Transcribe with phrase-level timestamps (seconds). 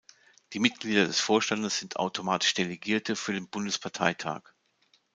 [0.53, 4.41] Die Mitglieder des Vorstandes sind automatisch Delegierte für den Bundesparteitag.